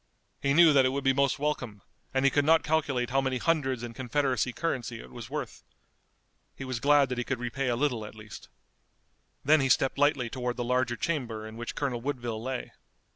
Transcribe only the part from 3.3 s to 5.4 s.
hundreds in Confederacy currency it was